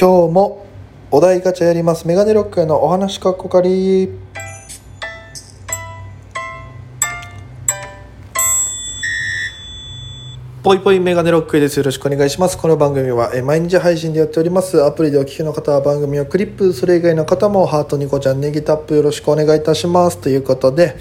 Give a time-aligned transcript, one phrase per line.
[0.00, 0.66] 今日も
[1.10, 2.08] お題ガチャやります。
[2.08, 4.08] メガネロックへのお話かっこかり。
[10.62, 11.76] ぽいぽいメガネロックです。
[11.76, 12.56] よろしくお願いします。
[12.56, 14.82] この番組はえ毎日配信でやっております。
[14.82, 20.16] アプリでお聞きの方は番組をクリップそれ以外の方もハートニコちゃんネギタップよろしくお願いいたします。
[20.16, 20.96] ということで、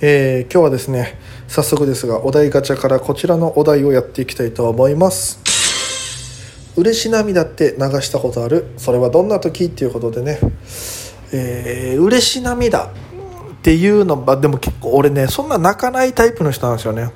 [0.00, 1.18] えー今日はですね
[1.48, 5.51] 早速ですがお題ガチャからこちらのお題をやっていきたいと思います。
[6.76, 8.66] 嬉し涙って流したことある？
[8.76, 9.64] それはどんな時？
[9.66, 10.38] っていうことでね、
[11.32, 12.90] えー、嬉し涙っ
[13.62, 17.10] ていうのはでも結構俺ねそんな泣かないタイプの人なんですよね。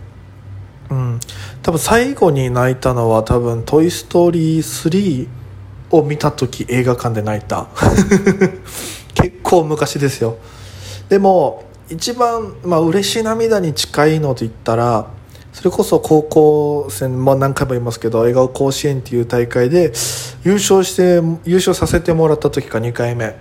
[0.91, 1.21] うん。
[1.63, 5.29] 多分最後に泣いたのは多分「トイ・ストーリー3」
[5.91, 7.67] を見た時映画館で泣いた。
[9.15, 10.37] 結構昔ですよ。
[11.09, 15.07] でも一番、まあ嬉し涙に近いのと言ったら
[15.57, 19.91] それこそ高校生、まあ、何回も言いますけど笑顔甲子園っていう大会で
[20.45, 23.35] 優勝して優勝させてもらった時か2回目。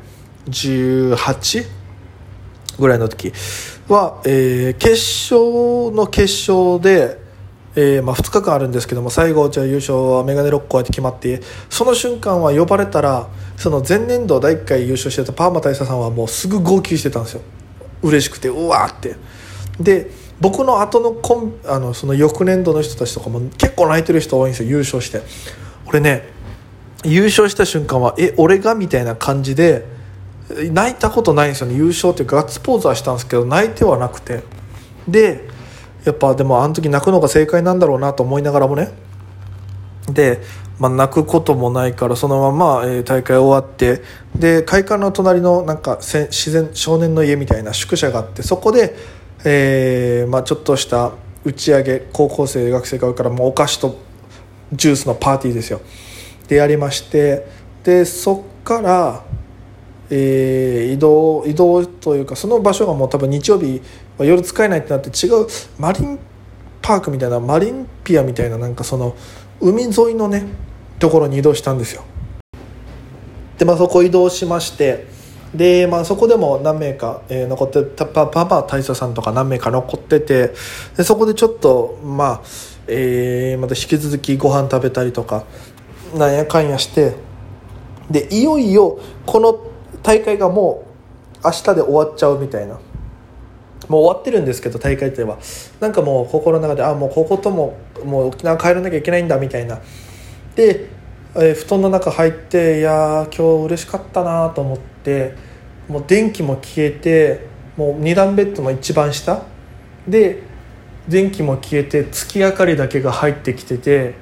[0.48, 1.66] 18
[2.80, 3.34] ぐらいの時。
[3.90, 7.20] は、えー決勝の決勝で、
[7.76, 13.28] えーまあ、2日間あるんですけども最後じゃあ優勝はメガネロックこうやって決まってその瞬間は呼ばれたら
[13.58, 17.42] その前年度第1回優勝してたパーマ大佐さんはもうすぐ号泣してたんですよ。
[18.04, 19.18] 嬉しくてうわーって。
[19.82, 25.22] で僕の後のコンあのその翌年度の人たちとかも結構泣いてる人多いんですよ優勝して。
[25.88, 26.28] 俺ね
[27.04, 29.86] 優勝した瞬間はえ俺がみたいな感じで
[30.72, 31.76] 泣いたことないんですよね。
[31.76, 34.44] 優勝っていうガッツポーズはしたんですけど泣いてはなくて。
[35.08, 35.48] で
[36.04, 38.90] やっぱでもあの時泣くのが正解なんだろうなと思いながらもね。
[40.10, 40.42] で、
[40.80, 44.04] まあ、泣くこともないからそのまま、え大会終わって。
[44.36, 48.96] で会館の隣のなんか自然少年の家みたいな宿舎があってそこで、
[49.44, 51.12] えーまあ、ちょっとした
[51.44, 54.00] 打ち上げ高校生学生がからもうお菓子と
[54.74, 55.82] ジュースのパーティーですよ。
[56.48, 57.46] でやりまして
[57.84, 59.24] でそっから、
[60.10, 63.82] えー移動移動というかその場所がもう多分日曜日
[64.20, 66.20] 夜使えないってなって違うマリン
[66.82, 69.16] パークみたいなマリンピアみたいななんかその
[69.60, 70.46] 海沿いのね
[71.00, 72.04] ところに移動したんですよ。
[73.58, 75.08] でまあそこ移動しまして
[75.56, 80.54] でまあそこでも何名か、えー残ってたパパパ大佐さんとか何名か残ってて
[80.98, 82.42] でそこでちょっとまあ、
[82.88, 85.46] えーまた引き続きご飯食べたりとか
[86.16, 87.16] なんやかんやして
[88.10, 89.60] でいよいよこの
[90.04, 90.84] 大会がも
[91.44, 92.80] う明日で終わっちゃうみたいな。
[93.88, 95.38] もう終わってるんですけど大会といえば。
[95.80, 99.80] なんかもう心の中であもうこことももう沖縄帰らなきゃいけないんだみたいな。
[100.56, 100.88] で、
[101.38, 105.36] え布団の中入っていや今日嬉しかったなと思って
[105.90, 109.44] もう電気も消えてもう2段ベッドの一番下
[110.08, 110.44] で
[111.08, 114.16] 電気も消えて月明かりだけが入ってきてて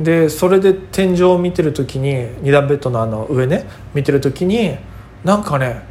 [0.00, 4.76] でそれで天井を見てる時に2段ベッドのあの上ね見てる時に
[5.22, 5.82] なんかね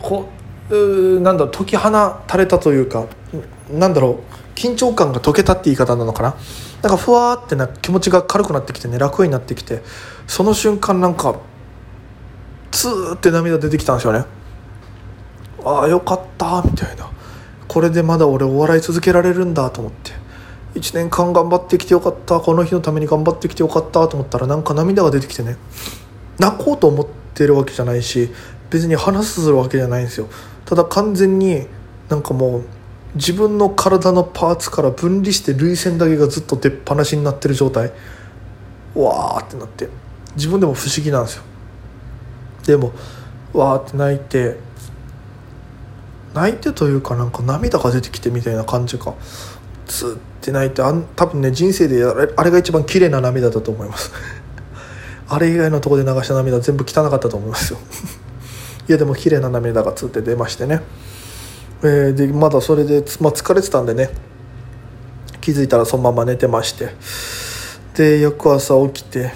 [0.00, 0.35] こう
[0.70, 1.90] なんだろう解き放
[2.26, 3.06] たれたというか
[3.70, 6.34] なんだろう緊張感が解けたって言い方なのかな。
[6.82, 9.82] なんかふわーってな気持ちが軽くなってきてね楽になってきて
[10.26, 11.36] その瞬間なんか
[12.70, 14.24] ツーって涙出てきたんですよね。
[15.64, 17.10] ああよかったみたいな。
[17.68, 20.12] これでまだ俺お笑い続けられるんだと思って。
[20.74, 22.38] 1年間頑張ってきてよかった。
[22.40, 25.56] この日のために頑張ってきてよかったと思ったらなんか涙が出てきてね。
[26.38, 28.30] 泣こうと思ってるわけじゃないし
[28.68, 30.28] 別に話するわけじゃないんですよ。
[30.66, 31.66] ただ完全に
[32.08, 32.64] なんかもう
[33.14, 37.92] 自分の体のパーツから分離して涙腺だけがずっと出っ放しになってる状態。
[38.94, 39.88] わーってなって。
[40.36, 41.42] 自分でも不思議なんですよ。
[42.66, 42.92] でも
[43.54, 44.56] わーって泣いて。
[46.34, 49.14] 泣いてというかなんか涙が出てきてみたいな感じか。
[49.86, 54.12] つって泣いてあん多分ね人生であれあれが一番綺麗な涙だと思います。
[55.28, 57.78] あれ以外のとこで流した涙全部汚かったと思いますよ。
[58.88, 60.80] いやでも綺麗な涙がつって出ましてね、
[61.82, 64.10] えーでまだそれで、まあ、疲れてたんでね。
[65.40, 66.90] 気づいたらそのまま寝てまして。
[67.96, 69.32] で翌朝起きて。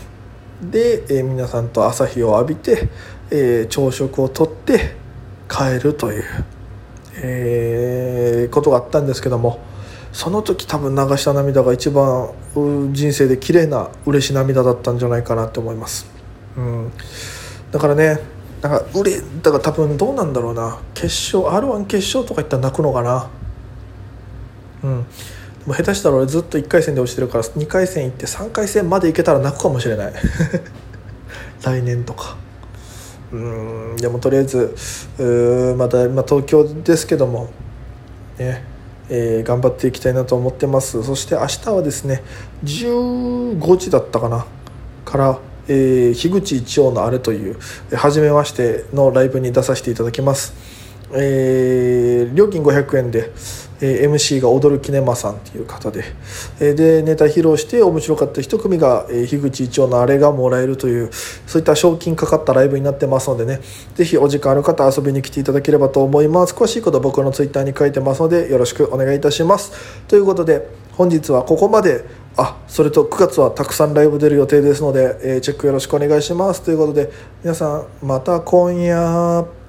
[0.62, 2.88] で、えー皆さんと朝日を浴びて、
[3.30, 4.96] えー朝食をとって
[5.48, 6.24] 帰るという、
[7.22, 9.70] えーことがあったんですけども。
[10.12, 12.30] その時多分流した涙が一番
[12.92, 16.10] 人生で綺麗な嬉し涙だったんじゃないかなと思います、
[16.56, 16.92] うん、
[17.70, 18.18] だからね
[18.62, 20.78] なんかうれだから多分どうなんだろうな。
[20.94, 23.30] 決勝 r 1決勝とかいったら泣くのかな。
[24.84, 25.04] うん。
[25.04, 30.12] でも下手したら俺ずっと1回戦で落ちてるから2回戦行って3回戦まで行けたら泣くかもしれない。
[31.64, 32.36] 来年とか。
[33.32, 33.96] うん。
[33.96, 34.74] でもとりあえず
[35.18, 37.50] うまた、まあ、東京ですけども
[38.38, 38.64] ね
[39.08, 41.02] えー頑張っていきたいなと思ってます。
[41.02, 42.22] そして明日はですね
[42.64, 44.46] 15時だったかな。
[45.04, 47.58] からえー、樋口一葉のあれという
[47.94, 50.54] 初めましてのライブに出させていただきます、
[51.12, 53.32] えー、料金500円で、
[53.82, 56.04] え MC が踊るキネマさんっていう方で、
[56.60, 61.10] えでネタ披露して面白かった一組が、え樋口一葉のあれがもらえるという
[61.46, 63.60] そういった賞金かかったライブになってますのでね
[63.94, 66.54] ぜひお時間ある方遊びに来ていただければと思います。
[66.54, 69.72] 詳しいことは僕のツイッターに書いてますのでよろしくお願いいたします。
[70.06, 72.19] ということで本日はここまで。
[72.42, 76.62] あそれと9月はたくさんライブ出る予定ですので、えー、チェックよろしくお願いします。
[76.62, 77.10] ということで
[77.44, 79.59] 皆さんまた今夜。